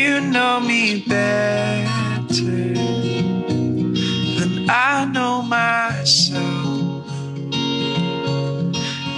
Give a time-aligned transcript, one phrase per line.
[0.00, 1.84] you know me better
[4.38, 7.06] than I know myself.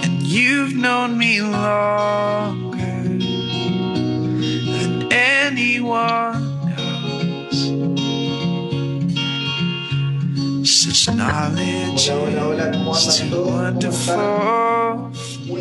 [0.03, 3.07] And you've known me longer
[4.73, 7.61] than anyone else.
[10.69, 15.12] Such knowledge is too wonderful.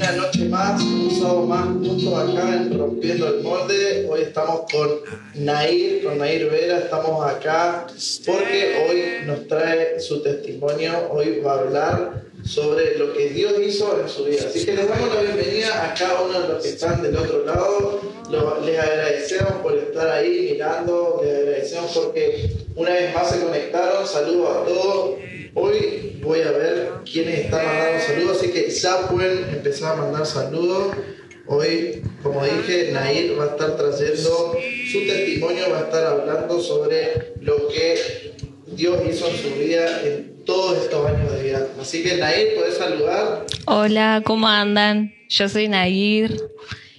[0.03, 4.09] Una noche más, un sábado más juntos acá en Rompiendo el Molde.
[4.11, 4.98] Hoy estamos con
[5.36, 7.86] Nair, con Nair Vera, estamos acá
[8.27, 14.00] porque hoy nos trae su testimonio, hoy va a hablar sobre lo que Dios hizo
[14.00, 14.43] en su vida.
[14.44, 17.44] Así que les damos la bienvenida a cada uno de los que están del otro
[17.46, 18.00] lado.
[18.64, 24.05] Les agradecemos por estar ahí mirando, les agradecemos porque una vez más se conectaron.
[24.05, 25.32] Saludos a todos.
[25.55, 30.25] Hoy voy a ver quiénes están mandando saludos, así que ya pueden empezar a mandar
[30.25, 30.97] saludos.
[31.47, 34.56] Hoy, como dije, Nair va a estar trayendo
[34.91, 38.33] su testimonio, va a estar hablando sobre lo que
[38.69, 41.66] Dios hizo en su vida en todos estos años de vida.
[41.78, 43.44] Así que Nair, puedes saludar.
[43.66, 45.12] Hola, ¿cómo andan?
[45.28, 46.34] Yo soy Nair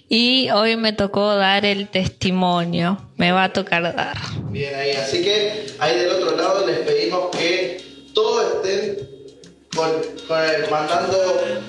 [0.10, 3.00] y hoy me tocó dar el testimonio.
[3.18, 4.18] Me va a tocar dar.
[4.52, 9.10] Bien ahí, así que ahí del otro lado les pedimos que todos estén
[9.76, 9.90] con,
[10.28, 11.18] con el- mandando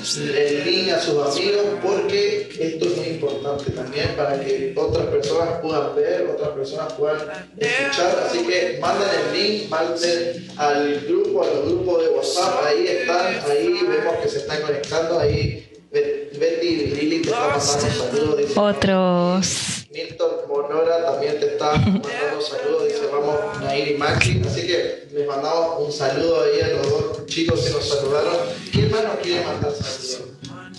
[0.06, 5.60] el link a sus amigos porque esto es muy importante también para que otras personas
[5.62, 7.18] puedan ver, otras personas puedan
[7.58, 8.24] escuchar.
[8.26, 13.26] Así que manden el link, manden al grupo, a los grupos de WhatsApp, ahí están,
[13.50, 17.70] ahí vemos que se están conectando, ahí Bet- Betty y Lili te están mandando
[18.10, 18.36] saludos.
[18.38, 19.73] dice- Otros.
[19.94, 25.24] Milton Monora también te está mandando saludos, dice vamos Nair y Maxi, así que les
[25.24, 28.38] mandamos un saludo ahí a los dos chicos que nos saludaron.
[28.72, 30.22] ¿Quién más nos quiere mandar saludos?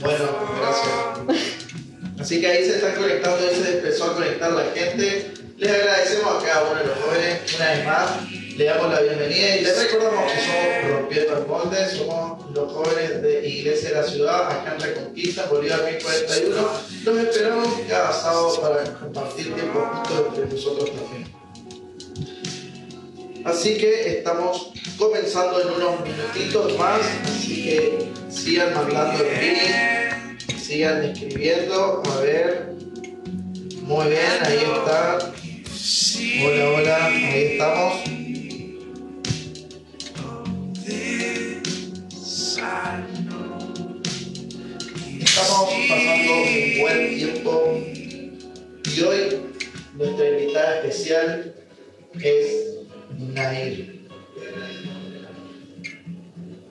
[0.02, 0.26] Bueno,
[0.60, 1.40] gracias.
[2.20, 5.32] Así que ahí se están conectando, ahí se empezó a conectar la gente.
[5.56, 8.12] Les agradecemos a cada uno de los jóvenes, una vez más,
[8.58, 13.22] le damos la bienvenida y les recordamos que somos Rompiendo el Molde, somos los jóvenes
[13.22, 16.56] de Iglesia de la Ciudad, acá en Reconquista, Bolívar 1041.
[17.04, 21.36] Los esperamos cada sábado para compartir tiempo juntos entre nosotros también.
[23.44, 31.04] Así que estamos comenzando en unos minutitos más, así que sigan mandando el link, sigan
[31.04, 32.74] escribiendo, a ver.
[33.82, 35.34] Muy bien, ahí está.
[36.44, 38.15] Hola, hola, ahí estamos.
[45.38, 47.78] Estamos pasando un buen tiempo
[48.86, 49.38] y hoy
[49.96, 51.54] nuestra invitada especial
[52.24, 52.78] es
[53.18, 54.08] Nair.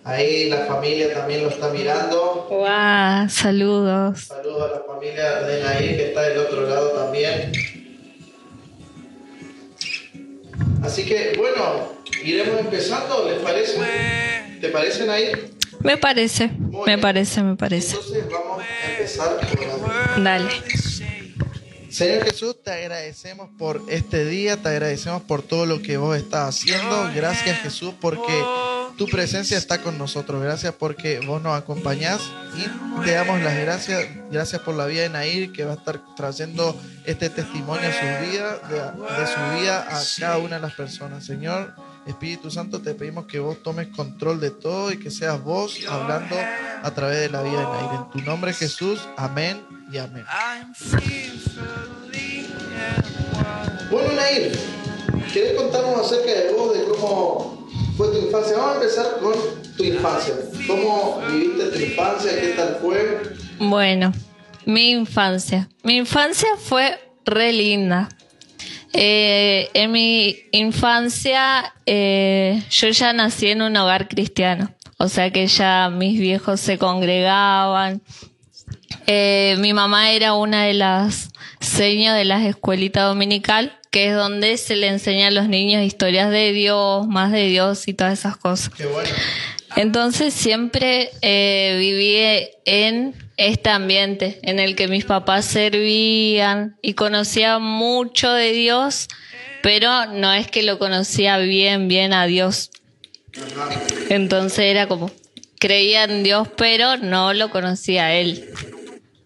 [0.02, 2.47] Ahí la familia también lo está mirando.
[2.48, 3.28] ¡Guau!
[3.28, 4.20] Saludos.
[4.20, 7.52] Saludos a la familia de Nair que está del otro lado también.
[10.82, 11.92] Así que bueno,
[12.25, 13.78] iremos empezando, ¿les parece?
[14.62, 15.50] ¿Te parece Nair?
[15.81, 16.50] Me parece,
[16.86, 17.96] me parece, me parece.
[17.96, 20.50] Entonces vamos a empezar con la Dale.
[21.94, 26.56] Señor Jesús, te agradecemos por este día, te agradecemos por todo lo que vos estás
[26.56, 27.08] haciendo.
[27.14, 28.42] Gracias Jesús porque
[28.98, 30.42] tu presencia está con nosotros.
[30.42, 32.20] Gracias porque vos nos acompañás
[32.56, 34.08] y te damos las gracias.
[34.28, 38.28] Gracias por la vida de Nair que va a estar trayendo este testimonio a su
[38.28, 41.24] vida, de, de su vida a cada una de las personas.
[41.24, 41.76] Señor
[42.06, 46.37] Espíritu Santo, te pedimos que vos tomes control de todo y que seas vos hablando
[46.82, 47.91] a través de la vida de Nair.
[47.94, 50.25] En tu nombre Jesús, amén y amén.
[53.91, 54.53] Bueno, Nair,
[55.32, 58.56] ¿querés contarnos acerca de vos, de cómo fue tu infancia?
[58.56, 59.32] Vamos a empezar con
[59.76, 60.34] tu infancia.
[60.66, 62.41] ¿Cómo viviste tu infancia?
[62.41, 63.34] ¿Qué tal fue?
[63.59, 64.12] Bueno,
[64.66, 65.69] mi infancia.
[65.82, 68.09] Mi infancia fue re linda.
[68.97, 75.49] Eh, en mi infancia eh, yo ya nací en un hogar cristiano, o sea que
[75.49, 78.03] ya mis viejos se congregaban.
[79.09, 84.56] Eh, mi mamá era una de las señas de las escuelitas dominical, que es donde
[84.58, 88.37] se le enseña a los niños historias de Dios, más de Dios y todas esas
[88.37, 88.70] cosas.
[88.76, 89.11] Qué bueno.
[89.75, 92.17] Entonces siempre viví
[92.64, 99.08] en este ambiente en el que mis papás servían y conocía mucho de Dios,
[99.62, 102.70] pero no es que lo conocía bien, bien a Dios.
[104.08, 105.10] Entonces era como,
[105.58, 108.48] creía en Dios, pero no lo conocía a Él.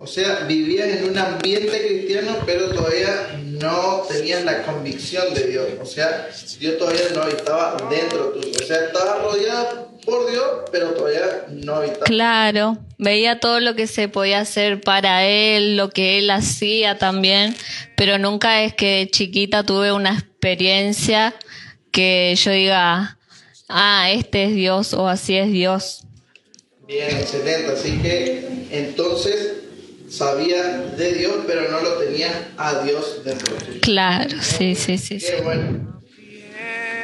[0.01, 5.67] O sea, vivías en un ambiente cristiano, pero todavía no tenías la convicción de Dios.
[5.83, 6.29] O sea,
[6.61, 8.53] Dios todavía no habitaba dentro tuyo.
[8.63, 12.05] O sea, estabas rodeada por Dios, pero todavía no habitaba.
[12.05, 17.55] Claro, veía todo lo que se podía hacer para él, lo que él hacía también,
[17.97, 21.35] pero nunca es que de chiquita tuve una experiencia
[21.91, 23.19] que yo diga,
[23.69, 26.05] ah, este es Dios o así es Dios.
[26.87, 27.73] Bien, excelente.
[27.73, 29.55] Así que entonces
[30.09, 30.63] sabía
[30.97, 33.81] de Dios, pero no lo tenía a Dios dentro tuyo.
[33.83, 35.21] Claro, sí, sí, sí.
[35.21, 35.27] sí.
[35.37, 36.01] Qué bueno.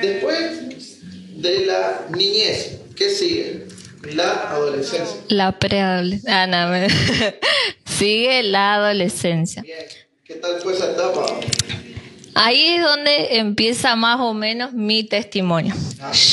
[0.00, 1.00] Después
[1.36, 3.66] de la niñez, ¿qué sigue?
[4.12, 5.16] La adolescencia.
[5.28, 6.42] La preadolescencia.
[6.42, 6.88] Ah, no, me-
[7.86, 9.62] Sigue la adolescencia.
[9.62, 9.78] Bien.
[10.24, 11.24] ¿Qué tal fue esa etapa?
[12.34, 15.74] Ahí es donde empieza más o menos mi testimonio.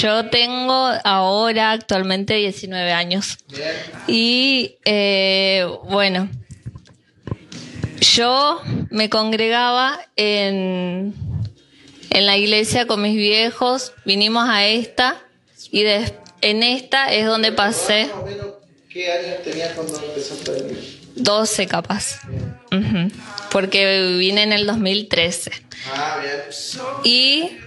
[0.01, 3.37] Yo tengo ahora actualmente 19 años.
[3.49, 3.69] Bien.
[4.07, 6.27] Y eh, bueno,
[7.99, 8.59] yo
[8.89, 11.13] me congregaba en,
[12.09, 15.21] en la iglesia con mis viejos, vinimos a esta
[15.71, 18.47] y des- en esta es donde pasé Más o menos,
[18.89, 21.01] ¿Qué años tenías cuando empezaste a venir?
[21.15, 22.21] 12 capaz,
[23.51, 25.51] porque vine en el 2013.
[25.93, 26.41] Ah, bien.
[27.03, 27.57] Y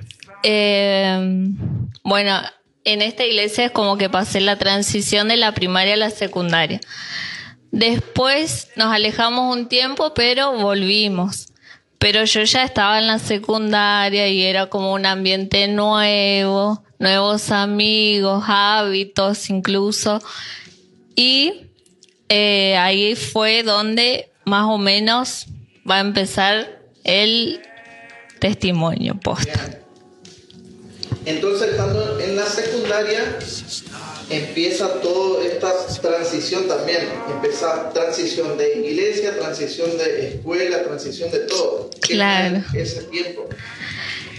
[0.43, 1.49] eh,
[2.03, 2.41] bueno,
[2.85, 6.81] en esta iglesia es como que pasé la transición de la primaria a la secundaria.
[7.71, 11.49] Después nos alejamos un tiempo, pero volvimos.
[11.99, 18.45] Pero yo ya estaba en la secundaria y era como un ambiente nuevo, nuevos amigos,
[18.47, 20.23] hábitos incluso.
[21.17, 21.69] Y
[22.29, 25.47] eh, ahí fue donde más o menos
[25.89, 27.61] va a empezar el
[28.41, 29.45] testimonio post.
[29.45, 29.85] Bien.
[31.27, 33.39] Entonces, estando en la secundaria,
[34.29, 37.09] empieza toda esta transición también.
[37.31, 41.91] Empieza transición de iglesia, transición de escuela, transición de todo.
[42.03, 42.63] ¿Qué Claro.
[42.75, 43.49] Ese tiempo.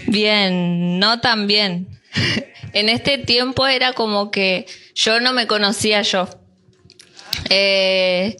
[0.06, 1.88] Bien, no tan bien.
[2.72, 6.28] en este tiempo era como que yo no me conocía yo.
[7.50, 8.36] Eh,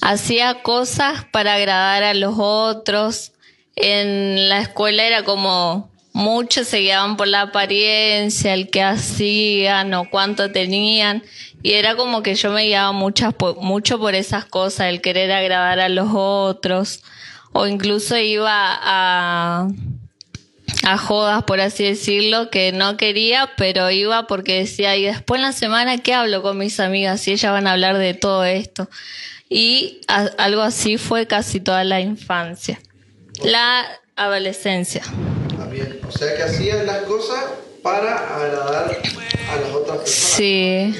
[0.00, 3.32] hacía cosas para agradar a los otros.
[3.76, 10.08] En la escuela era como muchos se guiaban por la apariencia, el que hacían o
[10.10, 11.22] cuánto tenían.
[11.62, 15.80] Y era como que yo me guiaba muchas, mucho por esas cosas, el querer agradar
[15.80, 17.02] a los otros.
[17.52, 19.68] O incluso iba a,
[20.84, 25.42] a jodas, por así decirlo, que no quería, pero iba porque decía, y después en
[25.42, 27.26] la semana, ¿qué hablo con mis amigas?
[27.28, 28.88] Y ellas van a hablar de todo esto.
[29.48, 32.80] Y a- algo así fue casi toda la infancia.
[33.44, 33.84] La
[34.16, 35.02] adolescencia.
[35.60, 36.00] Ah, bien.
[36.08, 37.44] O sea que hacías las cosas
[37.82, 38.98] para agradar
[39.50, 40.08] a las otras personas.
[40.10, 40.94] Sí,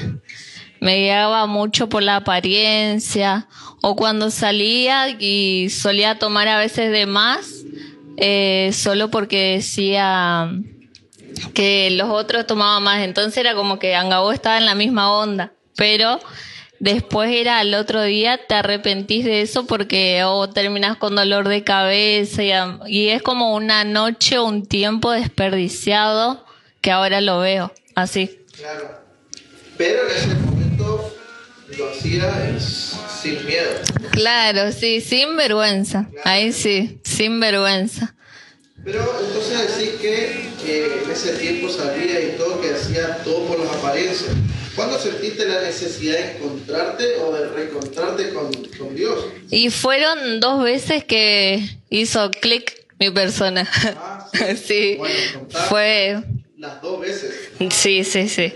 [0.80, 3.48] me guiaba mucho por la apariencia
[3.80, 7.61] o cuando salía y solía tomar a veces de más,
[8.16, 10.50] eh, solo porque decía
[11.54, 13.02] que los otros tomaban más.
[13.02, 16.20] Entonces era como que Angabo estaba en la misma onda, pero
[16.78, 21.62] después era al otro día te arrepentís de eso porque o terminas con dolor de
[21.62, 22.42] cabeza
[22.88, 26.44] y, es como una noche o un tiempo desperdiciado
[26.80, 28.38] que ahora lo veo así.
[28.56, 29.00] Claro.
[29.78, 30.02] Pero
[31.78, 33.70] lo hacía sin miedo.
[34.12, 36.08] Claro, sí, sin vergüenza.
[36.24, 38.14] Ahí sí, sin vergüenza.
[38.84, 40.24] Pero entonces decís que
[40.66, 44.30] eh, en ese tiempo salía y todo, que hacía todo por las apariencias.
[44.74, 49.26] ¿Cuándo sentiste la necesidad de encontrarte o de reencontrarte con, con Dios?
[49.50, 53.68] Y fueron dos veces que hizo clic mi persona.
[53.84, 54.18] Ah,
[54.66, 55.58] Sí, Bueno, contá.
[55.64, 56.22] fue,
[56.56, 57.50] Las dos veces.
[57.70, 58.54] sí, sí, sí.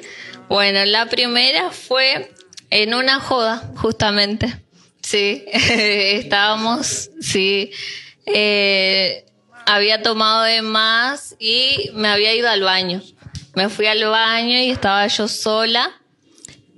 [0.48, 2.30] Bueno, la primera fue
[2.70, 4.60] en una joda, justamente.
[5.02, 7.70] Sí, estábamos, sí.
[8.26, 9.24] Eh,
[9.66, 13.02] había tomado de más y me había ido al baño.
[13.54, 15.92] Me fui al baño y estaba yo sola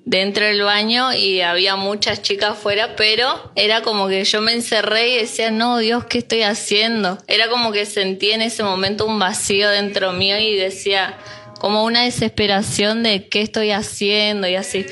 [0.04, 5.10] dentro del baño y había muchas chicas afuera, pero era como que yo me encerré
[5.10, 7.18] y decía, no, Dios, ¿qué estoy haciendo?
[7.26, 11.18] Era como que sentí en ese momento un vacío dentro mío y decía,
[11.60, 14.86] como una desesperación de qué estoy haciendo y así.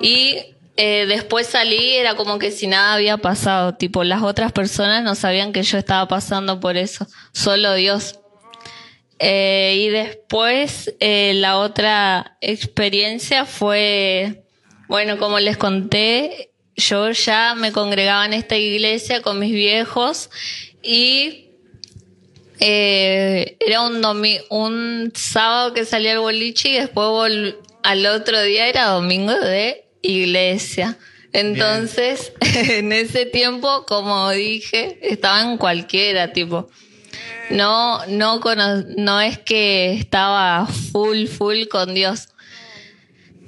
[0.00, 5.02] Y eh, después salí, era como que si nada había pasado, tipo, las otras personas
[5.02, 8.18] no sabían que yo estaba pasando por eso, solo Dios.
[9.18, 14.42] Eh, y después eh, la otra experiencia fue,
[14.88, 20.28] bueno, como les conté, yo ya me congregaba en esta iglesia con mis viejos
[20.82, 21.46] y
[22.60, 28.68] eh, era un, domi- un sábado que salía el boliche y después al otro día
[28.68, 30.96] era domingo de iglesia.
[31.32, 36.68] Entonces, en ese tiempo, como dije, estaba en cualquiera, tipo.
[37.50, 42.28] No, no, cono- no es que estaba full, full con Dios.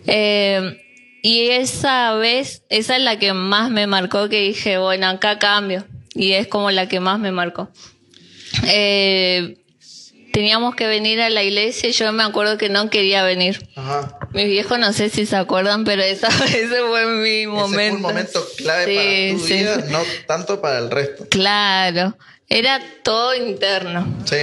[0.07, 0.83] Eh,
[1.23, 5.85] y esa vez, esa es la que más me marcó, que dije, bueno, acá cambio.
[6.14, 7.71] Y es como la que más me marcó.
[8.67, 9.59] Eh,
[10.33, 13.69] teníamos que venir a la iglesia y yo me acuerdo que no quería venir.
[13.76, 14.18] Ajá.
[14.32, 17.75] Mis viejos no sé si se acuerdan, pero esa, ese fue mi Ese momento.
[17.75, 19.54] fue un momento clave Sí, para tu sí.
[19.54, 21.26] vida, no tanto para el resto.
[21.30, 22.16] Claro,
[22.49, 24.06] era todo interno.
[24.26, 24.37] Sí.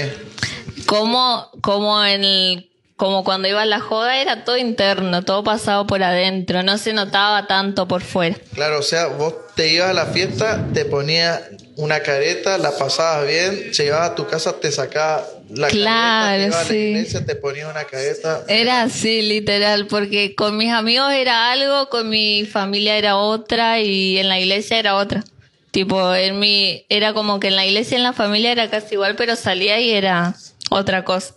[0.85, 5.85] Como, como en el- como cuando iba a la joda era todo interno, todo pasado
[5.85, 8.37] por adentro, no se notaba tanto por fuera.
[8.53, 11.41] Claro, o sea, vos te ibas a la fiesta, te ponías
[11.77, 16.45] una careta, la pasabas bien, llegabas a tu casa, te sacabas la Claro, careta, te
[16.47, 16.75] ibas a la sí.
[16.75, 18.43] iglesia, te ponías una careta.
[18.47, 24.17] Era así, literal, porque con mis amigos era algo, con mi familia era otra y
[24.17, 25.23] en la iglesia era otra.
[25.71, 28.95] Tipo, en mi, era como que en la iglesia y en la familia era casi
[28.95, 30.35] igual, pero salía y era
[30.69, 31.33] otra cosa.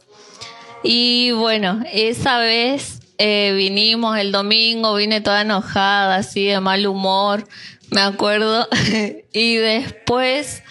[0.84, 7.44] Y bueno, esa vez eh, vinimos el domingo, vine toda enojada, así de mal humor,
[7.90, 8.68] me acuerdo.
[9.32, 10.62] y después,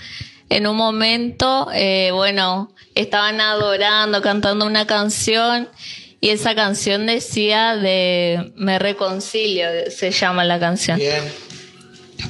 [0.49, 5.69] en un momento, eh, bueno, estaban adorando, cantando una canción.
[6.19, 10.97] Y esa canción decía de Me reconcilio, se llama la canción.
[10.97, 11.23] Bien.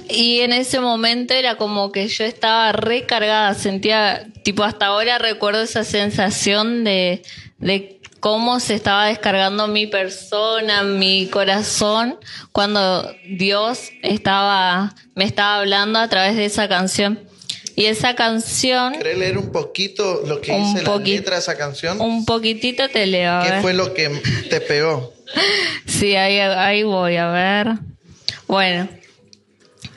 [0.10, 5.62] Y en ese momento era como que yo estaba recargada, sentía, tipo hasta ahora recuerdo
[5.62, 7.24] esa sensación de,
[7.60, 12.18] de cómo se estaba descargando mi persona, mi corazón,
[12.52, 17.20] cuando Dios estaba, me estaba hablando a través de esa canción.
[17.76, 22.02] Y esa canción, ¿Querés leer un poquito lo que dice la letra de esa canción?
[22.02, 23.32] un poquitito te leo.
[23.34, 23.62] a ¿Qué ver.
[23.62, 24.10] fue lo que
[24.50, 25.14] te pegó?
[25.86, 27.68] Sí, ahí, ahí voy a ver.
[28.48, 28.88] Bueno,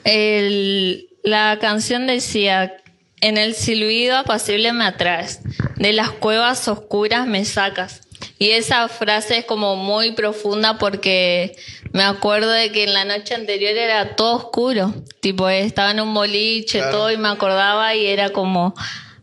[0.03, 2.73] el- la canción decía,
[3.21, 5.39] en el silbido apacible me atraes,
[5.75, 8.01] de las cuevas oscuras me sacas.
[8.41, 11.55] Y esa frase es como muy profunda porque
[11.93, 16.11] me acuerdo de que en la noche anterior era todo oscuro, tipo estaba en un
[16.13, 16.91] boliche, Claro.
[16.97, 18.73] todo y me acordaba y era como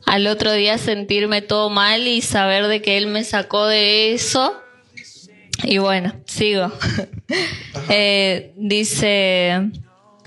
[0.07, 4.55] al otro día sentirme todo mal y saber de que él me sacó de eso
[5.65, 6.71] y bueno, sigo.
[7.91, 9.71] Eh, dice,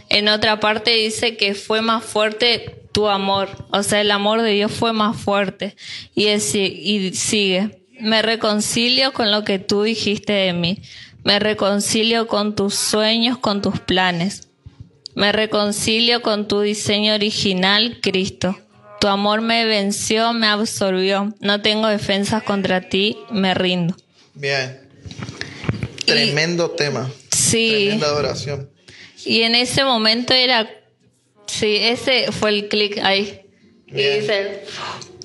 [0.10, 4.52] en otra parte dice que fue más fuerte tu amor, o sea, el amor de
[4.52, 5.76] Dios fue más fuerte.
[6.14, 10.82] Y, es- y sigue, me reconcilio con lo que tú dijiste de mí,
[11.24, 14.48] me reconcilio con tus sueños, con tus planes.
[15.14, 18.58] Me reconcilio con tu diseño original, Cristo.
[19.00, 21.36] Tu amor me venció, me absorbió.
[21.40, 23.96] No tengo defensas contra ti, me rindo.
[24.34, 24.80] Bien.
[26.06, 27.12] Tremendo tema.
[27.32, 27.70] Sí.
[27.86, 28.70] Tremenda adoración.
[29.26, 30.70] Y en ese momento era,
[31.46, 33.42] sí, ese fue el clic ahí.
[33.92, 34.64] Y dice,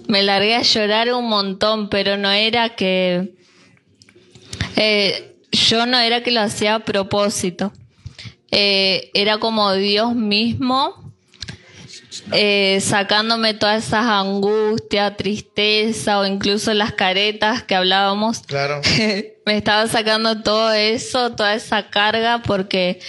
[0.08, 3.34] me largué a llorar un montón, pero no era que,
[4.76, 7.72] eh, yo no era que lo hacía a propósito.
[8.50, 11.06] Eh, era como Dios mismo
[12.32, 18.80] eh, sacándome todas esas angustias, tristeza o incluso las caretas que hablábamos Claro.
[19.46, 23.00] me estaba sacando todo eso, toda esa carga, porque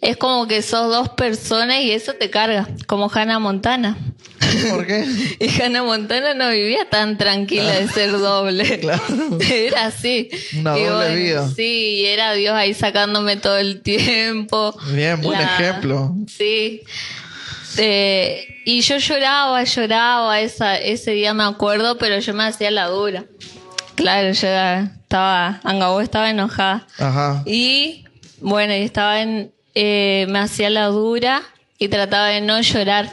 [0.00, 3.96] es como que sos dos personas y eso te carga, como Hannah Montana.
[4.70, 5.06] ¿Por qué?
[5.38, 8.62] Y Hannah Montana no vivía tan tranquila de ser doble.
[8.82, 9.38] Claro.
[9.48, 10.28] Era así.
[10.58, 11.48] Una Y doble vida.
[11.54, 14.76] Sí, y era Dios ahí sacándome todo el tiempo.
[14.92, 16.14] Bien, buen ejemplo.
[16.26, 16.82] Sí.
[17.78, 22.86] Eh, y yo lloraba, lloraba esa, ese día me acuerdo, pero yo me hacía la
[22.86, 23.24] dura.
[23.94, 26.86] Claro, yo estaba, Angabó estaba enojada.
[26.98, 27.42] Ajá.
[27.46, 28.04] Y
[28.40, 31.42] bueno, y estaba en, eh, me hacía la dura
[31.78, 33.10] y trataba de no llorar.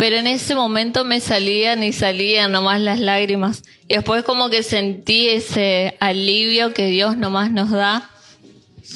[0.00, 3.62] Pero en ese momento me salían y salían nomás las lágrimas.
[3.86, 8.08] Y después como que sentí ese alivio que Dios nomás nos da.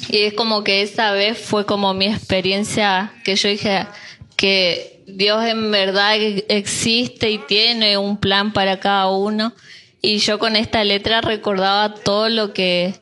[0.09, 3.85] Y es como que esa vez fue como mi experiencia que yo dije
[4.35, 6.15] que Dios en verdad
[6.49, 9.53] existe y tiene un plan para cada uno.
[10.01, 12.95] Y yo con esta letra recordaba todo lo que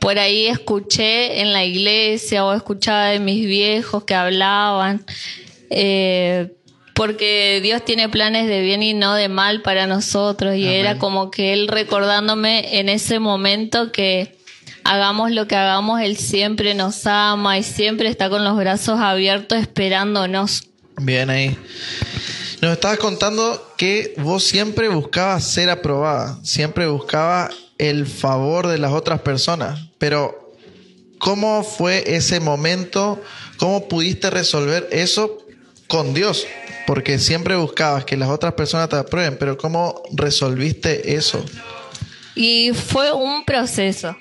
[0.00, 5.04] por ahí escuché en la iglesia o escuchaba de mis viejos que hablaban.
[5.68, 6.55] Eh,
[6.96, 10.56] porque Dios tiene planes de bien y no de mal para nosotros.
[10.56, 14.38] Y era como que Él recordándome en ese momento que
[14.82, 19.58] hagamos lo que hagamos, Él siempre nos ama y siempre está con los brazos abiertos
[19.58, 20.68] esperándonos.
[20.96, 21.54] Bien ahí.
[22.62, 28.92] Nos estabas contando que vos siempre buscabas ser aprobada, siempre buscabas el favor de las
[28.92, 30.54] otras personas, pero
[31.18, 33.22] ¿cómo fue ese momento?
[33.58, 35.44] ¿Cómo pudiste resolver eso
[35.88, 36.46] con Dios?
[36.86, 41.44] Porque siempre buscabas que las otras personas te aprueben, pero ¿cómo resolviste eso?
[42.34, 44.16] Y fue un proceso.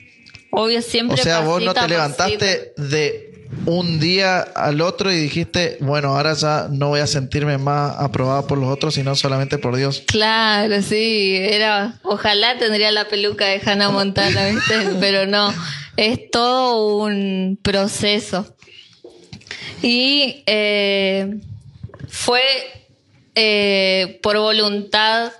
[0.49, 5.77] Obvio, siempre O sea, vos no te levantaste de un día al otro y dijiste,
[5.81, 9.75] bueno, ahora ya no voy a sentirme más aprobada por los otros, sino solamente por
[9.75, 10.03] Dios.
[10.07, 14.75] Claro, sí, era, ojalá tendría la peluca de Hannah Montana, ¿viste?
[14.99, 15.53] Pero no,
[15.97, 18.55] es todo un proceso.
[19.81, 21.37] Y eh,
[22.09, 22.41] fue
[23.35, 25.31] eh, por voluntad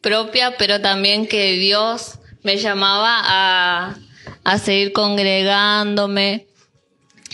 [0.00, 3.96] propia, pero también que Dios me llamaba a,
[4.44, 6.46] a seguir congregándome,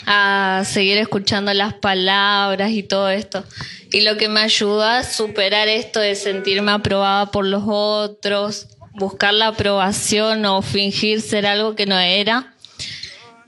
[0.06, 3.44] a seguir escuchando las palabras y todo esto.
[3.90, 9.32] Y lo que me ayudó a superar esto de sentirme aprobada por los otros, buscar
[9.32, 12.54] la aprobación o fingir ser algo que no era,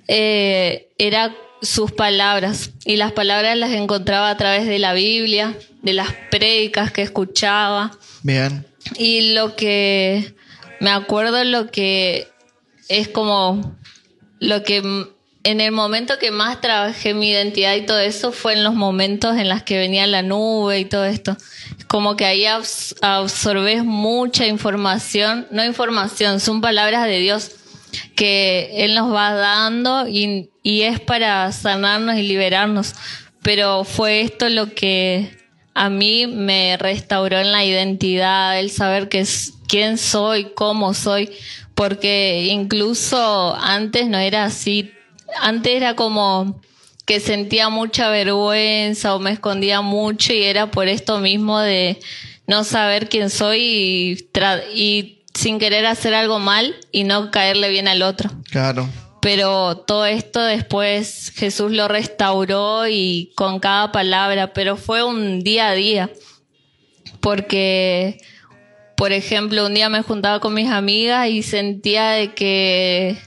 [0.09, 2.71] eh, era sus palabras.
[2.85, 7.93] Y las palabras las encontraba a través de la Biblia, de las prédicas que escuchaba.
[8.23, 8.67] Bien.
[8.97, 10.35] Y lo que
[10.81, 12.29] me acuerdo lo que
[12.88, 13.76] es como
[14.38, 14.79] lo que
[15.43, 19.37] en el momento que más trabajé mi identidad y todo eso fue en los momentos
[19.37, 21.37] en los que venía la nube y todo esto.
[21.79, 27.52] Es como que ahí abs- absorbes mucha información, no información, son palabras de Dios
[28.14, 32.94] que Él nos va dando y, y es para sanarnos y liberarnos.
[33.42, 35.37] Pero fue esto lo que
[35.75, 39.25] a mí me restauró en la identidad, el saber que
[39.66, 41.30] quién soy, cómo soy,
[41.75, 44.92] porque incluso antes no era así.
[45.40, 46.61] Antes era como
[47.06, 51.99] que sentía mucha vergüenza o me escondía mucho y era por esto mismo de
[52.47, 54.18] no saber quién soy
[54.75, 58.31] y sin querer hacer algo mal y no caerle bien al otro.
[58.51, 58.89] Claro.
[59.21, 65.69] Pero todo esto después Jesús lo restauró y con cada palabra, pero fue un día
[65.69, 66.11] a día.
[67.21, 68.19] Porque,
[68.97, 73.19] por ejemplo, un día me juntaba con mis amigas y sentía de que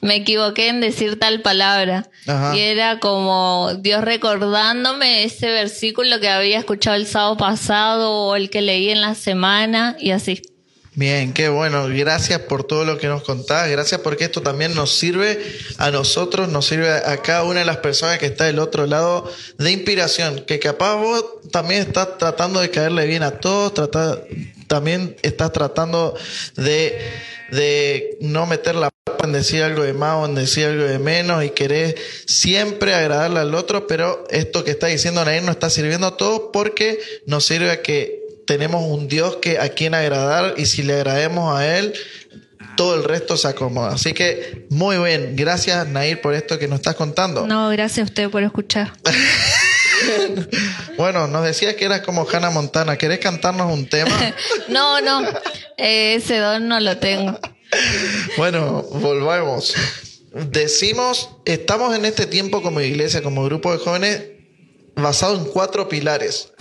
[0.00, 2.08] me equivoqué en decir tal palabra.
[2.28, 2.56] Ajá.
[2.56, 8.50] Y era como Dios recordándome ese versículo que había escuchado el sábado pasado o el
[8.50, 10.42] que leí en la semana y así.
[10.96, 11.88] Bien, qué bueno.
[11.88, 13.68] Gracias por todo lo que nos contás.
[13.68, 15.40] Gracias porque esto también nos sirve
[15.78, 19.28] a nosotros, nos sirve a cada una de las personas que está del otro lado
[19.58, 20.44] de inspiración.
[20.46, 24.22] Que capaz vos también estás tratando de caerle bien a todos, trata-
[24.68, 26.14] también estás tratando
[26.54, 26.96] de,
[27.50, 28.88] de no meter la
[29.22, 31.94] en decir algo de más o en decir algo de menos y querés
[32.26, 36.50] siempre agradarle al otro, pero esto que está diciendo Nair nos está sirviendo a todos
[36.52, 40.94] porque nos sirve a que tenemos un Dios que a quien agradar y si le
[40.94, 41.94] agrademos a Él,
[42.76, 43.92] todo el resto se acomoda.
[43.94, 47.46] Así que muy bien, gracias Nair por esto que nos estás contando.
[47.46, 48.92] No, gracias a usted por escuchar.
[50.96, 52.96] Bueno, nos decías que eras como Hannah Montana.
[52.96, 54.14] ¿Querés cantarnos un tema?
[54.68, 55.22] No, no,
[55.76, 57.38] eh, ese don no lo tengo.
[58.36, 59.74] Bueno, volvamos.
[60.32, 64.22] Decimos, estamos en este tiempo como iglesia, como grupo de jóvenes,
[64.96, 66.52] basado en cuatro pilares.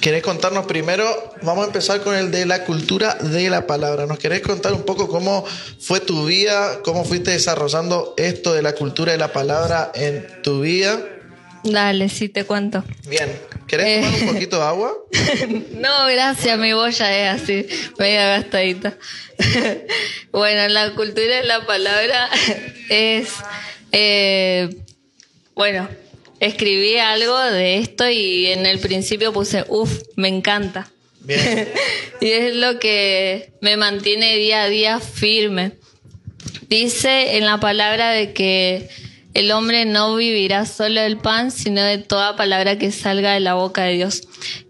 [0.00, 1.04] ¿Querés contarnos primero?
[1.42, 4.06] Vamos a empezar con el de la cultura de la palabra.
[4.06, 5.44] ¿Nos querés contar un poco cómo
[5.80, 10.60] fue tu vida, cómo fuiste desarrollando esto de la cultura de la palabra en tu
[10.60, 11.00] vida?
[11.64, 12.84] Dale, sí te cuento.
[13.08, 14.94] Bien, ¿querés tomar un poquito de agua?
[15.72, 17.66] No, gracias, mi boya es así,
[17.98, 18.96] media gastadita.
[20.32, 22.28] bueno, la cultura de la palabra
[22.88, 23.28] es,
[23.92, 24.76] eh,
[25.54, 25.88] bueno,
[26.40, 30.90] escribí algo de esto y en el principio puse, uff, me encanta.
[31.20, 31.68] Bien,
[32.20, 35.72] y es lo que me mantiene día a día firme.
[36.68, 38.88] Dice en la palabra de que
[39.34, 43.54] el hombre no vivirá solo del pan, sino de toda palabra que salga de la
[43.54, 44.22] boca de Dios.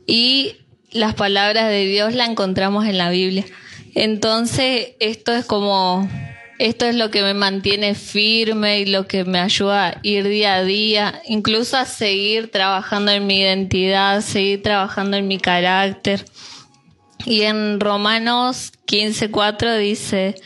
[0.07, 0.57] Y
[0.91, 3.45] las palabras de Dios la encontramos en la Biblia.
[3.95, 6.09] Entonces, esto es como,
[6.59, 10.57] esto es lo que me mantiene firme y lo que me ayuda a ir día
[10.57, 16.25] a día, incluso a seguir trabajando en mi identidad, seguir trabajando en mi carácter.
[17.25, 20.37] Y en Romanos 15:4 dice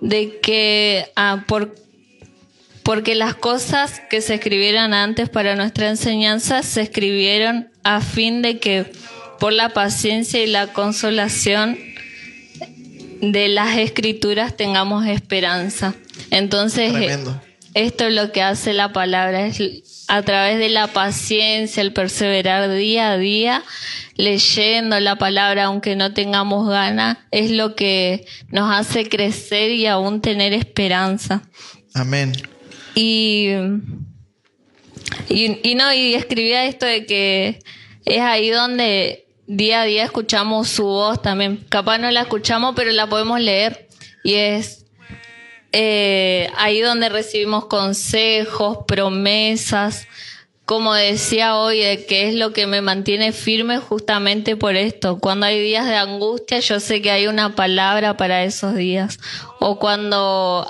[0.00, 1.74] de que ah, por,
[2.82, 8.58] porque las cosas que se escribieron antes para nuestra enseñanza se escribieron a fin de
[8.58, 8.86] que
[9.38, 11.78] por la paciencia y la consolación
[13.20, 15.94] de las escrituras tengamos esperanza.
[16.30, 17.40] Entonces, tremendo.
[17.74, 22.72] esto es lo que hace la palabra, es a través de la paciencia, el perseverar
[22.74, 23.62] día a día,
[24.16, 30.20] leyendo la palabra aunque no tengamos ganas, es lo que nos hace crecer y aún
[30.20, 31.42] tener esperanza.
[31.94, 32.32] Amén.
[32.96, 33.50] Y,
[35.28, 37.60] y, y no, y escribía esto de que
[38.04, 41.64] es ahí donde día a día escuchamos su voz también.
[41.68, 43.88] Capaz no la escuchamos, pero la podemos leer.
[44.22, 44.86] Y es
[45.72, 50.06] eh, ahí donde recibimos consejos, promesas,
[50.66, 55.18] como decía hoy, que es lo que me mantiene firme justamente por esto.
[55.18, 59.18] Cuando hay días de angustia, yo sé que hay una palabra para esos días.
[59.58, 60.64] O cuando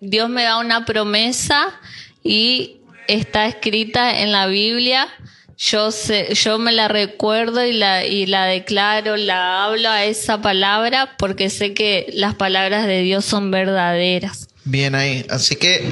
[0.00, 1.80] Dios me da una promesa
[2.22, 5.08] y está escrita en la Biblia,
[5.62, 10.40] yo sé, yo me la recuerdo y la, y la declaro, la hablo a esa
[10.40, 14.48] palabra porque sé que las palabras de Dios son verdaderas.
[14.64, 15.26] Bien ahí.
[15.28, 15.84] Así que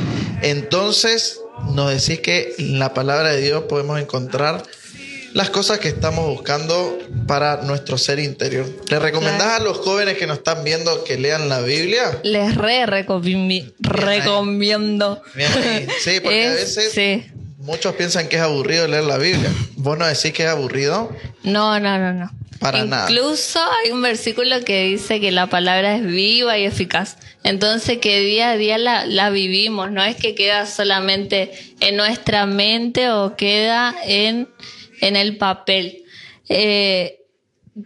[0.43, 1.41] entonces
[1.75, 4.63] nos decís que en la palabra de Dios podemos encontrar
[5.35, 8.67] las cosas que estamos buscando para nuestro ser interior.
[8.89, 12.19] ¿Le recomendás a los jóvenes que nos están viendo que lean la Biblia?
[12.23, 15.23] Les re recomi- recomiendo.
[15.35, 15.87] Bien ahí.
[16.03, 17.27] Sí, porque a Es- veces sí.
[17.69, 19.53] Muchos piensan que es aburrido leer la Biblia.
[19.77, 21.15] ¿Vos no decís que es aburrido?
[21.43, 22.31] No, no, no, no.
[22.59, 23.11] Para nada.
[23.11, 27.19] Incluso hay un versículo que dice que la palabra es viva y eficaz.
[27.45, 32.47] Entonces que día a día la, la vivimos, no es que queda solamente en nuestra
[32.47, 34.49] mente o queda en,
[35.03, 36.05] en el papel.
[36.49, 37.21] Eh,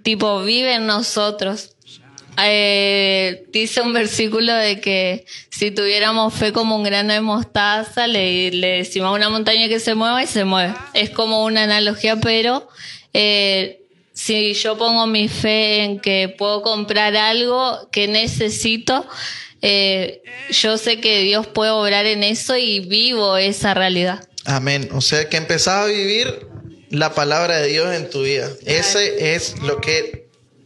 [0.05, 1.71] tipo, vive en nosotros.
[2.42, 8.51] Eh, dice un versículo de que si tuviéramos fe como un grano de mostaza, le,
[8.51, 10.75] le decimos a una montaña que se mueva y se mueve.
[10.95, 12.68] Es como una analogía, pero
[13.12, 13.83] eh,
[14.14, 19.07] si yo pongo mi fe en que puedo comprar algo que necesito,
[19.61, 24.27] eh, yo sé que Dios puede obrar en eso y vivo esa realidad.
[24.45, 24.88] Amén.
[24.92, 26.49] O sea, que empezás a vivir
[26.90, 28.51] la palabra de Dios en tu vida.
[28.66, 30.21] Ese es lo que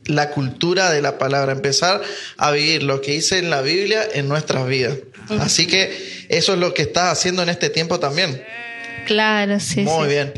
[0.07, 2.03] la cultura de la palabra, empezar
[2.37, 4.99] a vivir lo que dice en la Biblia en nuestras vidas.
[5.41, 8.43] Así que eso es lo que estás haciendo en este tiempo también.
[9.07, 9.83] Claro, sí.
[9.83, 10.15] Muy sí.
[10.15, 10.33] bien.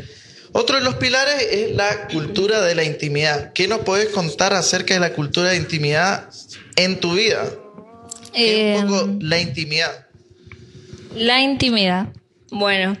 [0.51, 3.53] Otro de los pilares es la cultura de la intimidad.
[3.53, 6.29] ¿Qué nos puedes contar acerca de la cultura de intimidad
[6.75, 7.49] en tu vida?
[8.33, 10.07] ¿Qué es un poco Eh, la intimidad?
[11.15, 12.07] La intimidad.
[12.51, 12.97] Bueno,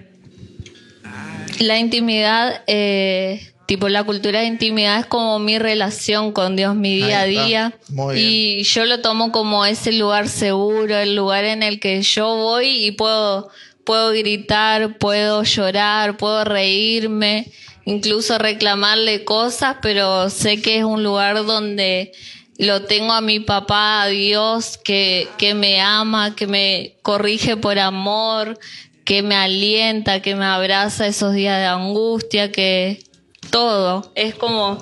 [1.59, 6.95] la intimidad, eh, tipo la cultura de intimidad es como mi relación con Dios, mi
[6.95, 7.73] día a día.
[7.89, 12.35] Muy y yo lo tomo como ese lugar seguro, el lugar en el que yo
[12.35, 13.49] voy y puedo,
[13.83, 17.51] puedo gritar, puedo llorar, puedo reírme,
[17.85, 22.11] incluso reclamarle cosas, pero sé que es un lugar donde
[22.57, 27.77] lo tengo a mi papá, a Dios, que, que me ama, que me corrige por
[27.77, 28.57] amor,
[29.05, 33.07] que me alienta, que me abraza esos días de angustia, que
[33.49, 34.11] todo.
[34.15, 34.77] Es como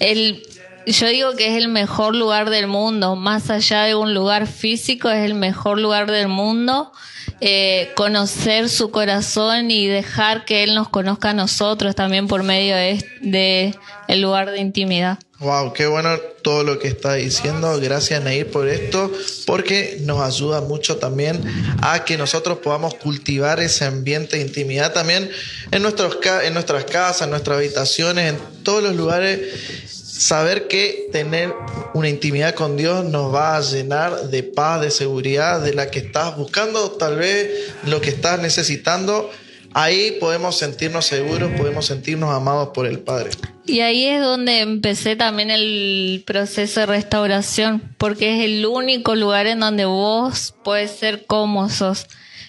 [0.00, 0.42] el,
[0.86, 5.10] yo digo que es el mejor lugar del mundo, más allá de un lugar físico,
[5.10, 6.92] es el mejor lugar del mundo.
[7.40, 12.76] Eh, conocer su corazón y dejar que él nos conozca a nosotros también por medio
[12.76, 13.74] de, de
[14.08, 15.18] el lugar de intimidad.
[15.40, 17.80] Wow, qué bueno todo lo que está diciendo.
[17.80, 19.10] Gracias, Nair, por esto,
[19.46, 21.42] porque nos ayuda mucho también
[21.82, 25.28] a que nosotros podamos cultivar ese ambiente de intimidad también
[25.72, 29.40] en, nuestros, en nuestras casas, en nuestras habitaciones, en todos los lugares.
[29.88, 31.52] Saber que tener
[31.94, 35.98] una intimidad con Dios nos va a llenar de paz, de seguridad, de la que
[35.98, 39.32] estás buscando, tal vez lo que estás necesitando.
[39.74, 43.30] Ahí podemos sentirnos seguros, podemos sentirnos amados por el Padre.
[43.66, 49.46] Y ahí es donde empecé también el proceso de restauración, porque es el único lugar
[49.48, 52.06] en donde vos puedes ser como sos.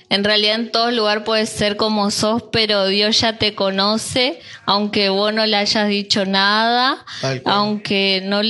[0.09, 5.09] En realidad en todo lugar puedes ser como sos, pero Dios ya te conoce, aunque
[5.09, 7.03] vos no le hayas dicho nada,
[7.43, 8.41] aunque no,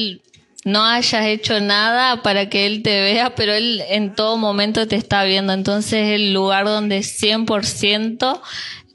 [0.65, 4.95] no hayas hecho nada para que Él te vea, pero Él en todo momento te
[4.95, 5.53] está viendo.
[5.53, 8.41] Entonces es el lugar donde 100%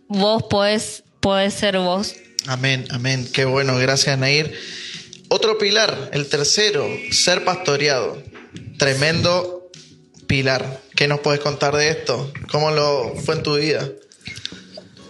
[0.08, 2.16] vos podés, podés ser vos.
[2.46, 3.26] Amén, amén.
[3.32, 4.52] Qué bueno, gracias Nair.
[5.28, 8.20] Otro pilar, el tercero, ser pastoreado.
[8.76, 9.70] Tremendo
[10.26, 10.80] pilar.
[10.96, 12.32] ¿Qué nos puedes contar de esto?
[12.50, 13.88] ¿Cómo lo fue en tu vida?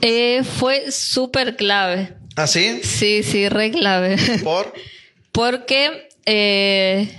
[0.02, 2.12] Eh, fue súper clave.
[2.36, 2.82] ¿Así?
[2.82, 4.16] Sí, sí, re clave.
[4.44, 4.74] ¿Por?
[5.32, 7.12] Porque eh,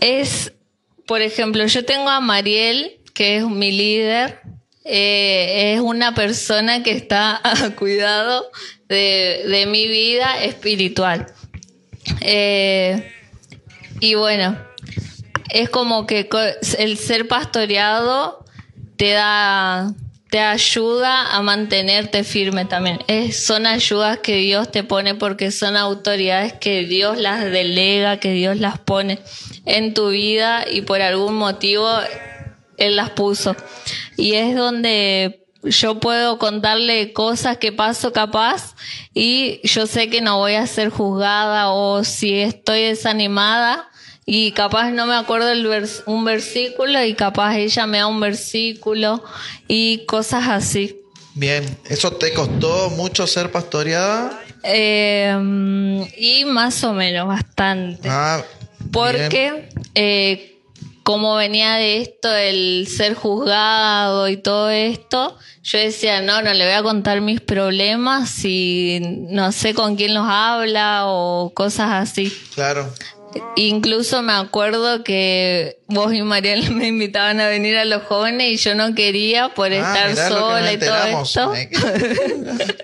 [0.00, 0.52] es,
[1.04, 4.40] por ejemplo, yo tengo a Mariel, que es mi líder.
[4.86, 8.50] eh, es una persona que está a cuidado
[8.88, 11.26] de, mi vida espiritual.
[12.22, 13.12] Eh,
[14.00, 14.58] y bueno,
[15.50, 16.30] es como que
[16.78, 18.42] el ser pastoreado
[18.96, 19.92] te da
[20.34, 22.98] te ayuda a mantenerte firme también.
[23.06, 28.32] Es, son ayudas que Dios te pone porque son autoridades que Dios las delega, que
[28.32, 29.20] Dios las pone
[29.64, 31.88] en tu vida y por algún motivo
[32.78, 33.54] Él las puso.
[34.16, 38.74] Y es donde yo puedo contarle cosas que paso capaz
[39.14, 43.88] y yo sé que no voy a ser juzgada o si estoy desanimada
[44.26, 48.20] y capaz no me acuerdo el vers- un versículo y capaz ella me da un
[48.20, 49.22] versículo
[49.68, 51.00] y cosas así.
[51.34, 54.40] Bien, ¿eso te costó mucho ser pastoreada?
[54.62, 55.36] Eh,
[56.16, 58.08] y más o menos bastante.
[58.08, 58.42] Ah.
[58.92, 60.58] Porque eh,
[61.02, 66.64] como venía de esto, el ser juzgado y todo esto, yo decía, no, no le
[66.64, 72.32] voy a contar mis problemas si no sé con quién los habla o cosas así.
[72.54, 72.88] Claro.
[73.56, 78.56] Incluso me acuerdo que vos y Mariel me invitaban a venir a los jóvenes y
[78.56, 81.52] yo no quería por Ah, estar sola y todo esto.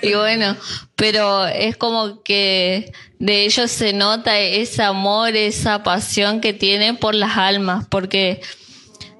[0.00, 0.56] Y bueno,
[0.96, 7.14] pero es como que de ellos se nota ese amor, esa pasión que tienen por
[7.14, 8.40] las almas, porque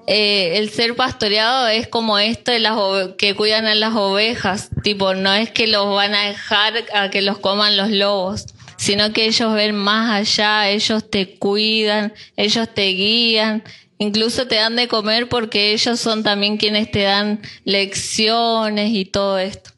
[0.07, 2.77] eh, el ser pastoreado es como esto de las
[3.17, 7.21] que cuidan a las ovejas, tipo, no es que los van a dejar a que
[7.21, 8.47] los coman los lobos,
[8.83, 13.63] sino que ellos ven más allá, ellos te cuidan, ellos te guían,
[13.97, 19.39] incluso te dan de comer porque ellos son también quienes te dan lecciones y todo
[19.39, 19.71] esto.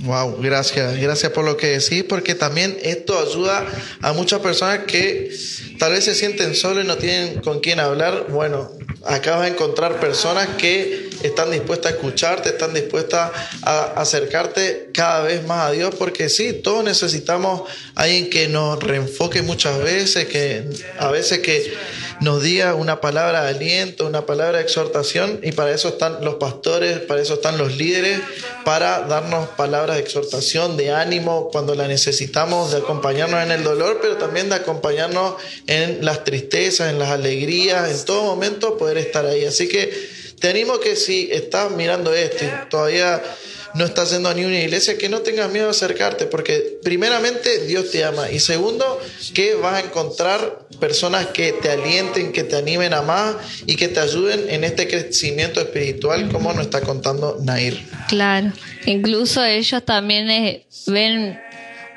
[0.00, 3.66] Wow, gracias, gracias por lo que decís, porque también esto ayuda
[4.02, 5.30] a muchas personas que
[5.80, 8.26] tal vez se sienten solos y no tienen con quién hablar.
[8.28, 8.70] Bueno,
[9.06, 13.30] acá vas a encontrar personas que están dispuestas a escucharte, están dispuestas
[13.62, 17.62] a acercarte cada vez más a Dios, porque sí, todos necesitamos
[17.94, 21.72] alguien que nos reenfoque muchas veces, que a veces que
[22.20, 26.34] nos diga una palabra de aliento, una palabra de exhortación, y para eso están los
[26.34, 28.20] pastores, para eso están los líderes,
[28.64, 34.00] para darnos palabras de exhortación, de ánimo cuando la necesitamos, de acompañarnos en el dolor,
[34.02, 35.34] pero también de acompañarnos
[35.70, 39.44] en las tristezas, en las alegrías, en todo momento poder estar ahí.
[39.44, 39.90] Así que
[40.40, 43.22] te animo que si estás mirando esto y todavía
[43.74, 47.92] no estás a ni una iglesia, que no tengas miedo de acercarte, porque primeramente Dios
[47.92, 49.00] te ama y segundo
[49.32, 53.86] que vas a encontrar personas que te alienten, que te animen a más y que
[53.86, 57.80] te ayuden en este crecimiento espiritual como nos está contando Nair.
[58.08, 58.52] Claro,
[58.86, 61.38] incluso ellos también eh, ven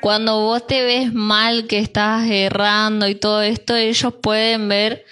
[0.04, 5.06] cuando vos te ves mal, que estás errando y todo esto, ellos pueden ver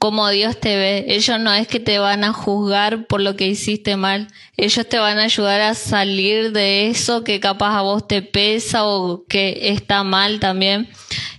[0.00, 1.04] cómo Dios te ve.
[1.06, 4.98] Ellos no es que te van a juzgar por lo que hiciste mal, ellos te
[4.98, 9.70] van a ayudar a salir de eso que capaz a vos te pesa o que
[9.70, 10.88] está mal también.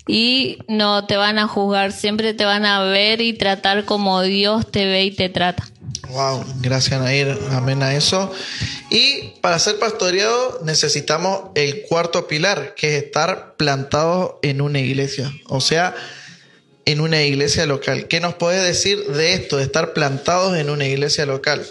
[0.07, 4.71] Y no te van a juzgar, siempre te van a ver y tratar como Dios
[4.71, 5.65] te ve y te trata.
[6.09, 8.31] Wow, gracias Nair, amén a eso.
[8.89, 15.31] Y para ser pastoreado necesitamos el cuarto pilar, que es estar plantado en una iglesia,
[15.47, 15.95] o sea,
[16.85, 18.07] en una iglesia local.
[18.07, 21.65] ¿Qué nos puedes decir de esto, de estar plantados en una iglesia local?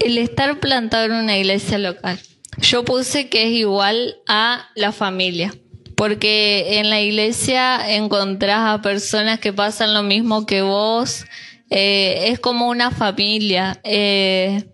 [0.00, 2.20] El estar plantado en una iglesia local.
[2.58, 5.54] Yo puse que es igual a la familia,
[5.96, 11.24] porque en la iglesia encontrás a personas que pasan lo mismo que vos,
[11.70, 13.80] eh, es como una familia.
[13.84, 14.64] Eh,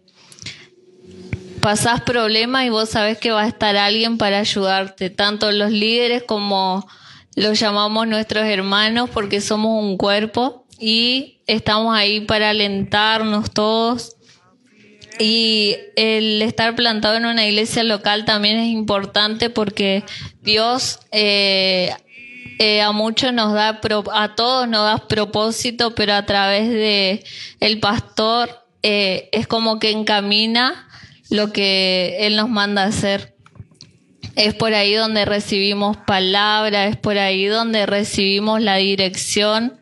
[1.61, 6.22] pasás problemas y vos sabés que va a estar alguien para ayudarte, tanto los líderes
[6.22, 6.87] como
[7.37, 14.16] los llamamos nuestros hermanos porque somos un cuerpo y estamos ahí para alentarnos todos.
[15.18, 20.02] Y el estar plantado en una iglesia local también es importante porque
[20.42, 21.94] Dios eh,
[22.59, 23.81] eh, a muchos nos da,
[24.12, 27.25] a todos nos da propósito, pero a través de
[27.61, 28.51] el pastor
[28.83, 30.88] eh, es como que encamina
[31.31, 33.35] lo que Él nos manda hacer.
[34.37, 39.79] Es por ahí donde recibimos palabra, es por ahí donde recibimos la dirección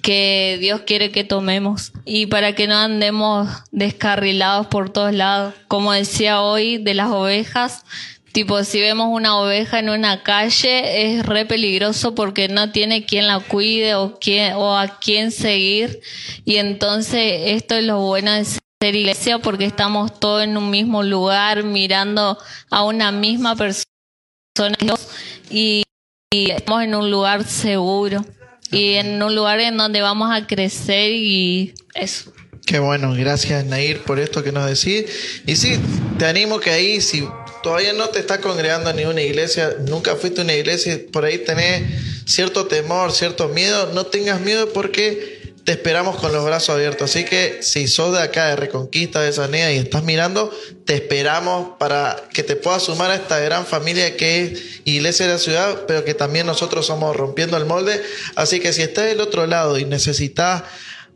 [0.00, 5.54] que Dios quiere que tomemos y para que no andemos descarrilados por todos lados.
[5.68, 7.84] Como decía hoy de las ovejas,
[8.32, 13.26] tipo si vemos una oveja en una calle es re peligroso porque no tiene quien
[13.26, 16.00] la cuide o, quién, o a quién seguir
[16.44, 21.02] y entonces esto es lo bueno de ser iglesia porque estamos todos en un mismo
[21.02, 22.38] lugar mirando
[22.70, 23.84] a una misma persona
[25.50, 25.82] y,
[26.32, 28.24] y estamos en un lugar seguro
[28.70, 32.32] y en un lugar en donde vamos a crecer y eso.
[32.66, 35.42] Qué bueno, gracias Nair por esto que nos decís.
[35.44, 35.78] Y sí,
[36.18, 37.26] te animo que ahí, si
[37.62, 41.24] todavía no te estás congregando en ninguna iglesia, nunca fuiste a una iglesia y por
[41.24, 41.82] ahí tenés
[42.26, 47.10] cierto temor, cierto miedo, no tengas miedo porque te esperamos con los brazos abiertos.
[47.10, 50.50] Así que si sos de acá, de Reconquista, de Sanea y estás mirando,
[50.84, 55.32] te esperamos para que te puedas sumar a esta gran familia que es Iglesia de
[55.34, 58.02] la Ciudad, pero que también nosotros somos rompiendo el molde.
[58.36, 60.64] Así que si estás del otro lado y necesitas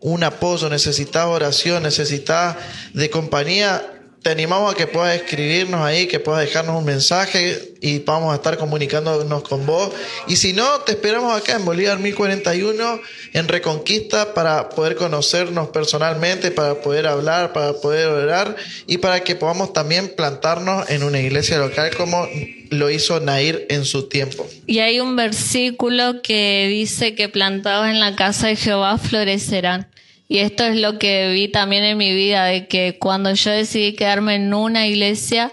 [0.00, 2.56] un apoyo, necesitas oración, necesitas
[2.92, 3.93] de compañía,
[4.24, 8.36] te animamos a que puedas escribirnos ahí, que puedas dejarnos un mensaje y vamos a
[8.36, 9.92] estar comunicándonos con vos.
[10.26, 13.00] Y si no, te esperamos acá en Bolívar 1041,
[13.34, 18.56] en Reconquista, para poder conocernos personalmente, para poder hablar, para poder orar
[18.86, 22.26] y para que podamos también plantarnos en una iglesia local como
[22.70, 24.48] lo hizo Nair en su tiempo.
[24.66, 29.86] Y hay un versículo que dice que plantados en la casa de Jehová florecerán.
[30.28, 33.94] Y esto es lo que vi también en mi vida, de que cuando yo decidí
[33.94, 35.52] quedarme en una iglesia,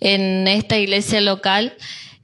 [0.00, 1.74] en esta iglesia local,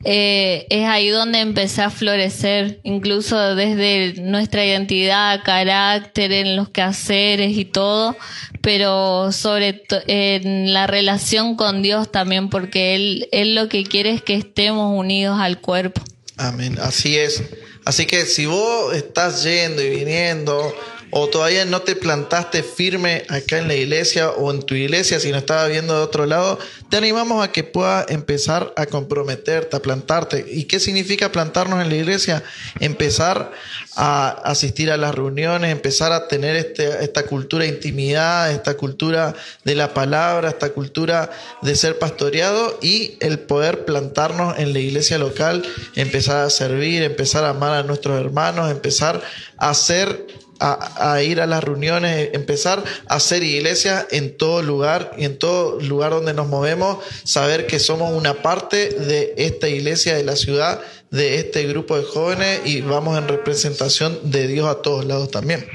[0.04, 7.56] eh, es ahí donde empecé a florecer, incluso desde nuestra identidad, carácter, en los quehaceres
[7.56, 8.16] y todo,
[8.62, 14.10] pero sobre todo en la relación con Dios también, porque él, él lo que quiere
[14.10, 16.00] es que estemos unidos al cuerpo.
[16.36, 17.42] Amén, así es.
[17.84, 20.72] Así que si vos estás yendo y viniendo,
[21.10, 25.30] o todavía no te plantaste firme acá en la iglesia o en tu iglesia, si
[25.30, 26.58] no estabas viendo de otro lado,
[26.90, 30.44] te animamos a que puedas empezar a comprometerte, a plantarte.
[30.48, 32.42] ¿Y qué significa plantarnos en la iglesia?
[32.80, 33.52] Empezar
[33.96, 39.34] a asistir a las reuniones, empezar a tener este, esta cultura de intimidad, esta cultura
[39.64, 41.30] de la palabra, esta cultura
[41.62, 45.62] de ser pastoreado y el poder plantarnos en la iglesia local,
[45.94, 49.20] empezar a servir, empezar a amar a nuestros hermanos, empezar
[49.56, 50.26] a ser
[50.60, 55.80] a, ir a las reuniones, empezar a hacer iglesia en todo lugar y en todo
[55.80, 60.80] lugar donde nos movemos, saber que somos una parte de esta iglesia de la ciudad,
[61.10, 65.66] de este grupo de jóvenes y vamos en representación de Dios a todos lados también.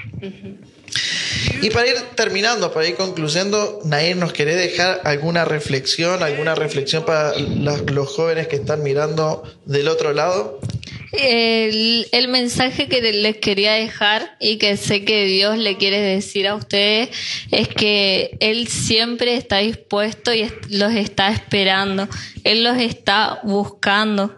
[1.62, 7.06] Y para ir terminando, para ir concluyendo, Nair, ¿nos querés dejar alguna reflexión, alguna reflexión
[7.06, 10.60] para los jóvenes que están mirando del otro lado?
[11.16, 16.56] El, mensaje que les quería dejar y que sé que Dios le quiere decir a
[16.56, 17.10] ustedes
[17.52, 22.08] es que Él siempre está dispuesto y los está esperando.
[22.44, 24.36] Él los está buscando.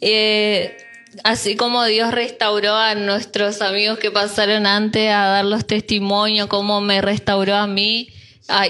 [0.00, 0.76] Eh,
[1.22, 6.80] así como Dios restauró a nuestros amigos que pasaron antes a dar los testimonios, como
[6.80, 8.08] me restauró a mí,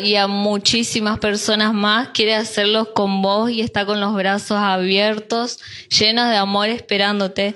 [0.03, 5.59] y a muchísimas personas más, quiere hacerlos con vos y está con los brazos abiertos,
[5.89, 7.55] llenos de amor esperándote.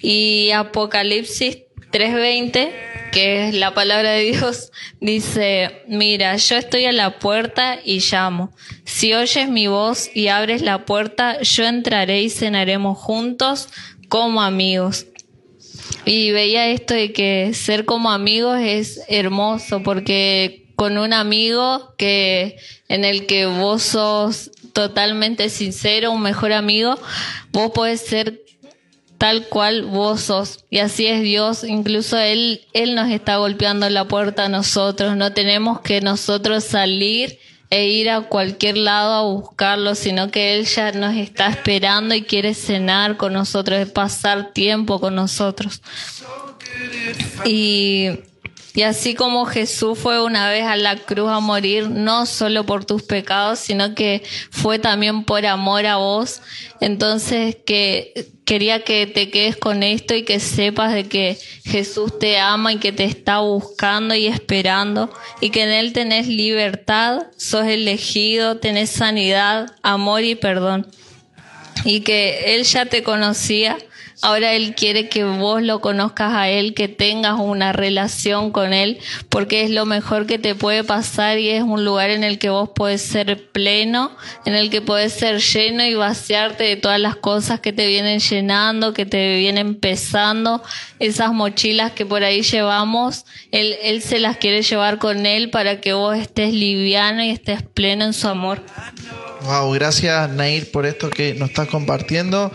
[0.00, 1.58] Y Apocalipsis
[1.92, 2.72] 3:20,
[3.12, 8.52] que es la palabra de Dios, dice, mira, yo estoy a la puerta y llamo.
[8.84, 13.68] Si oyes mi voz y abres la puerta, yo entraré y cenaremos juntos
[14.08, 15.06] como amigos.
[16.04, 22.56] Y veía esto de que ser como amigos es hermoso porque con un amigo que
[22.88, 26.98] en el que vos sos totalmente sincero, un mejor amigo,
[27.52, 28.40] vos podés ser
[29.18, 30.64] tal cual vos sos.
[30.70, 35.18] Y así es Dios, incluso Él, Él nos está golpeando la puerta a nosotros.
[35.18, 37.38] No tenemos que nosotros salir
[37.68, 42.22] e ir a cualquier lado a buscarlo, sino que Él ya nos está esperando y
[42.22, 45.82] quiere cenar con nosotros, pasar tiempo con nosotros.
[47.44, 48.12] Y
[48.74, 52.84] y así como Jesús fue una vez a la cruz a morir, no solo por
[52.84, 56.40] tus pecados, sino que fue también por amor a vos,
[56.80, 62.38] entonces que quería que te quedes con esto y que sepas de que Jesús te
[62.38, 67.66] ama y que te está buscando y esperando y que en Él tenés libertad, sos
[67.66, 70.86] elegido, tenés sanidad, amor y perdón.
[71.84, 73.78] Y que Él ya te conocía
[74.22, 78.98] Ahora Él quiere que vos lo conozcas a Él, que tengas una relación con Él,
[79.28, 82.50] porque es lo mejor que te puede pasar y es un lugar en el que
[82.50, 84.10] vos puedes ser pleno,
[84.44, 88.20] en el que puedes ser lleno y vaciarte de todas las cosas que te vienen
[88.20, 90.62] llenando, que te vienen pesando,
[90.98, 95.80] esas mochilas que por ahí llevamos, Él, él se las quiere llevar con Él para
[95.80, 98.62] que vos estés liviano y estés pleno en su amor.
[99.44, 102.52] Wow, gracias Nair por esto que nos estás compartiendo.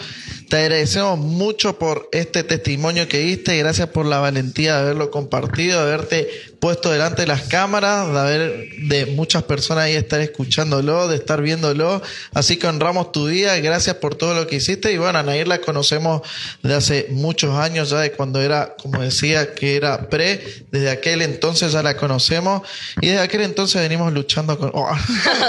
[0.49, 5.83] Te agradecemos mucho por este testimonio que diste, gracias por la valentía de haberlo compartido,
[5.83, 6.27] de haberte
[6.65, 11.39] puesto delante de las cámaras, de haber de muchas personas ahí estar escuchándolo, de estar
[11.39, 12.01] viéndolo.
[12.33, 14.91] Así que honramos tu día, gracias por todo lo que hiciste.
[14.91, 16.23] Y bueno, a Nair la conocemos
[16.63, 21.21] de hace muchos años ya, de cuando era, como decía, que era pre, desde aquel
[21.21, 22.63] entonces ya la conocemos
[22.99, 24.71] y desde aquel entonces venimos luchando con...
[24.73, 24.89] Oh.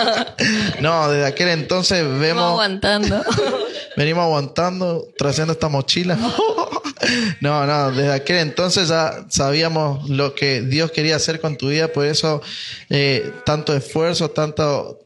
[0.82, 2.20] no, desde aquel entonces vemos...
[2.20, 3.24] Venimos aguantando.
[3.96, 6.18] venimos aguantando, trayendo esta mochila.
[7.40, 11.88] no, no, desde aquel entonces ya sabíamos lo que Dios quería hacer con tu vida,
[11.88, 12.42] por eso
[12.88, 15.00] eh, tanto esfuerzo, tanto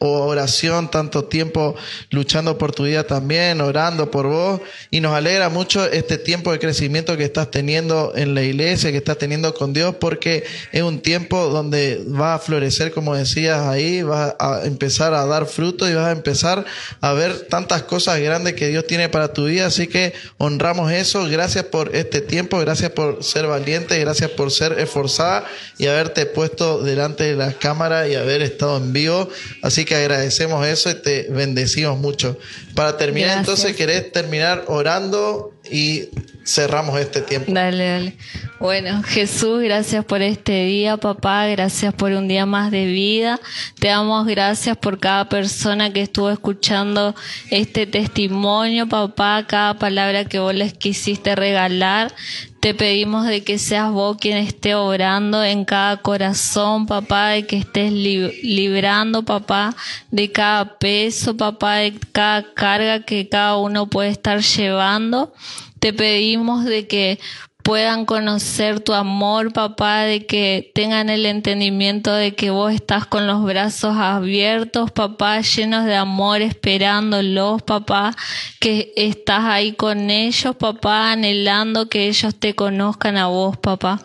[0.00, 1.74] oración, tanto tiempo
[2.10, 4.60] luchando por tu vida también, orando por vos.
[4.90, 8.96] Y nos alegra mucho este tiempo de crecimiento que estás teniendo en la iglesia, que
[8.96, 14.02] estás teniendo con Dios, porque es un tiempo donde va a florecer, como decías ahí,
[14.02, 16.64] vas a empezar a dar fruto y vas a empezar
[17.02, 19.66] a ver tantas cosas grandes que Dios tiene para tu vida.
[19.66, 21.26] Así que honramos eso.
[21.28, 25.44] Gracias por este tiempo, gracias por ser valiente, gracias por ser esforzada
[25.76, 29.28] y haberte puesto delante de la cámara y haber estado en vivo.
[29.62, 32.38] Así que agradecemos eso y te bendecimos mucho.
[32.74, 33.48] Para terminar, Gracias.
[33.48, 36.08] entonces, ¿querés terminar orando y
[36.44, 37.52] cerramos este tiempo?
[37.52, 38.16] Dale, dale.
[38.58, 41.46] Bueno, Jesús, gracias por este día, papá.
[41.46, 43.40] Gracias por un día más de vida.
[43.78, 47.14] Te damos gracias por cada persona que estuvo escuchando
[47.50, 49.44] este testimonio, papá.
[49.46, 52.12] Cada palabra que vos les quisiste regalar.
[52.60, 57.56] Te pedimos de que seas vos quien esté obrando en cada corazón, papá, de que
[57.56, 59.74] estés li- librando, papá,
[60.10, 65.32] de cada peso, papá, de cada carga que cada uno puede estar llevando.
[65.80, 67.18] Te pedimos de que
[67.62, 73.26] puedan conocer tu amor, papá, de que tengan el entendimiento de que vos estás con
[73.26, 78.14] los brazos abiertos, papá, llenos de amor, esperándolos, papá,
[78.60, 84.00] que estás ahí con ellos, papá, anhelando que ellos te conozcan a vos, papá.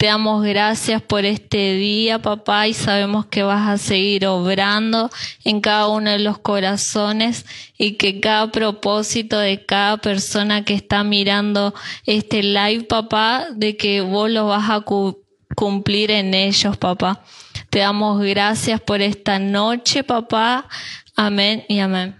[0.00, 5.10] Te damos gracias por este día, papá, y sabemos que vas a seguir obrando
[5.44, 7.44] en cada uno de los corazones
[7.76, 11.74] y que cada propósito de cada persona que está mirando
[12.06, 15.22] este live, papá, de que vos lo vas a cu-
[15.54, 17.22] cumplir en ellos, papá.
[17.68, 20.66] Te damos gracias por esta noche, papá.
[21.14, 22.16] Amén y amén.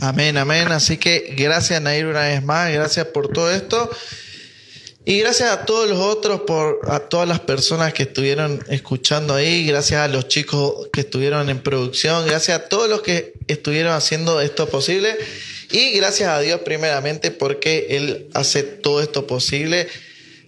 [0.00, 0.72] Amén, amén.
[0.72, 2.72] Así que gracias, Nair, una vez más.
[2.72, 3.88] Gracias por todo esto.
[5.04, 9.66] Y gracias a todos los otros, por a todas las personas que estuvieron escuchando ahí,
[9.66, 14.40] gracias a los chicos que estuvieron en producción, gracias a todos los que estuvieron haciendo
[14.40, 15.16] esto posible
[15.72, 19.88] y gracias a Dios primeramente porque Él hace todo esto posible.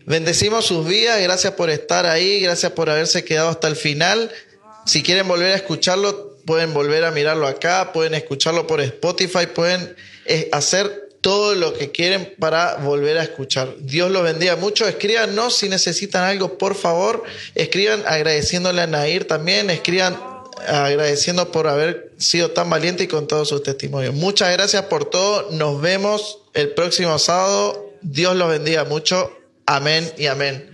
[0.06, 4.30] Bendecimos sus vidas, gracias por estar ahí, gracias por haberse quedado hasta el final.
[4.86, 9.96] Si quieren volver a escucharlo, pueden volver a mirarlo acá, pueden escucharlo por Spotify, pueden
[10.26, 13.74] eh, hacer todo lo que quieren para volver a escuchar.
[13.78, 14.86] Dios los bendiga mucho.
[14.86, 17.22] Escríbanos si necesitan algo, por favor.
[17.54, 19.70] Escriban agradeciéndole a Nair también.
[19.70, 20.20] Escriban
[20.68, 24.14] agradeciendo por haber sido tan valiente y con todos sus testimonios.
[24.14, 25.50] Muchas gracias por todo.
[25.52, 27.94] Nos vemos el próximo sábado.
[28.02, 29.32] Dios los bendiga mucho.
[29.64, 30.73] Amén y amén.